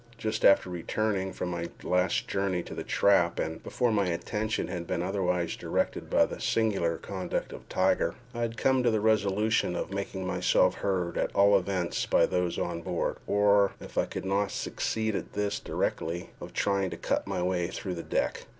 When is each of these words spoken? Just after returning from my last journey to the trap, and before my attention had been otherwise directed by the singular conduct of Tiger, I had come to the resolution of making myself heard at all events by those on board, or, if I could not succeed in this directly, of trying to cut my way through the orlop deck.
Just 0.17 0.43
after 0.43 0.67
returning 0.67 1.31
from 1.31 1.49
my 1.49 1.69
last 1.83 2.27
journey 2.27 2.63
to 2.63 2.73
the 2.73 2.83
trap, 2.83 3.37
and 3.37 3.61
before 3.61 3.91
my 3.91 4.07
attention 4.07 4.67
had 4.67 4.87
been 4.87 5.03
otherwise 5.03 5.55
directed 5.55 6.09
by 6.09 6.25
the 6.25 6.41
singular 6.41 6.97
conduct 6.97 7.53
of 7.53 7.69
Tiger, 7.69 8.15
I 8.33 8.41
had 8.41 8.57
come 8.57 8.81
to 8.81 8.89
the 8.89 8.99
resolution 8.99 9.75
of 9.75 9.93
making 9.93 10.25
myself 10.25 10.73
heard 10.73 11.19
at 11.19 11.29
all 11.35 11.55
events 11.55 12.07
by 12.07 12.25
those 12.25 12.57
on 12.57 12.81
board, 12.81 13.17
or, 13.27 13.73
if 13.79 13.95
I 13.95 14.05
could 14.05 14.25
not 14.25 14.49
succeed 14.49 15.13
in 15.13 15.29
this 15.33 15.59
directly, 15.59 16.31
of 16.41 16.51
trying 16.51 16.89
to 16.89 16.97
cut 16.97 17.27
my 17.27 17.43
way 17.43 17.67
through 17.67 17.93
the 17.93 18.01
orlop 18.01 18.09
deck. 18.09 18.45